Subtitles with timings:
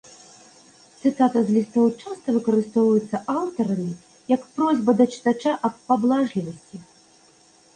[1.01, 3.93] Цытата з лістоў часта выкарыстоўваецца аўтарамі
[4.35, 6.77] як просьба да чытача аб паблажлівасці.